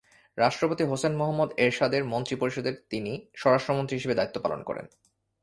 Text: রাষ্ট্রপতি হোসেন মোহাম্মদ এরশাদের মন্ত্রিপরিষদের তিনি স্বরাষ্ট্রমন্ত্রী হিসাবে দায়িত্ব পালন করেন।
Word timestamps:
রাষ্ট্রপতি 0.37 0.83
হোসেন 0.83 1.13
মোহাম্মদ 1.15 1.49
এরশাদের 1.57 2.03
মন্ত্রিপরিষদের 2.03 2.75
তিনি 2.89 3.11
স্বরাষ্ট্রমন্ত্রী 3.35 3.95
হিসাবে 3.97 4.15
দায়িত্ব 4.15 4.37
পালন 4.41 4.61
করেন। 4.63 4.85